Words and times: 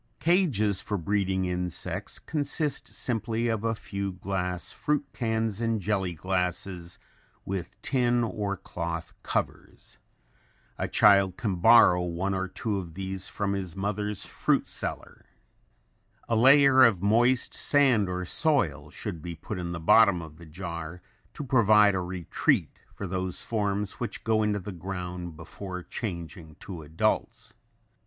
Cages 0.19 0.81
for 0.81 0.97
breeding 0.97 1.45
insects 1.45 2.17
consist 2.17 2.87
simply 2.91 3.47
of 3.49 3.63
a 3.63 3.75
few 3.75 4.11
glass 4.13 4.71
fruit 4.71 5.05
cans 5.13 5.61
and 5.61 5.79
jelly 5.79 6.13
glasses 6.13 6.97
with 7.45 7.79
tin 7.83 8.23
or 8.23 8.57
cloth 8.57 9.13
covers. 9.21 9.99
A 10.79 10.87
child 10.87 11.37
can 11.37 11.57
borrow 11.57 12.01
one 12.01 12.33
or 12.33 12.47
two 12.47 12.79
of 12.79 12.95
these 12.95 13.27
from 13.27 13.53
his 13.53 13.75
mother's 13.75 14.25
fruit 14.25 14.67
cellar. 14.67 15.23
A 16.27 16.35
layer 16.35 16.81
of 16.81 17.03
moist 17.03 17.53
sand 17.53 18.09
or 18.09 18.25
soil 18.25 18.89
should 18.89 19.21
be 19.21 19.35
put 19.35 19.59
in 19.59 19.71
the 19.71 19.79
bottom 19.79 20.19
of 20.23 20.37
the 20.37 20.47
jar 20.47 21.03
to 21.35 21.43
provide 21.43 21.93
a 21.93 21.99
retreat 22.01 22.79
for 22.95 23.05
those 23.05 23.43
forms 23.43 23.99
which 23.99 24.23
go 24.23 24.41
into 24.41 24.57
the 24.57 24.71
ground 24.71 25.37
before 25.37 25.83
changing 25.83 26.55
to 26.61 26.81
adults. 26.81 27.53